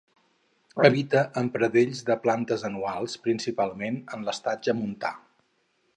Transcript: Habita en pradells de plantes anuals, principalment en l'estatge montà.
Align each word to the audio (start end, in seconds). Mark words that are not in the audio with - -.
Habita 0.87 1.21
en 1.41 1.51
pradells 1.57 2.01
de 2.09 2.17
plantes 2.25 2.65
anuals, 2.71 3.19
principalment 3.27 4.03
en 4.17 4.29
l'estatge 4.31 4.77
montà. 4.83 5.17